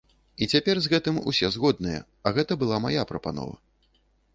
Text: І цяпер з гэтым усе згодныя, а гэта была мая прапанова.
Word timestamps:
І 0.43 0.47
цяпер 0.53 0.79
з 0.85 0.91
гэтым 0.93 1.21
усе 1.33 1.47
згодныя, 1.57 2.01
а 2.25 2.35
гэта 2.41 2.61
была 2.65 2.85
мая 2.87 3.09
прапанова. 3.15 3.57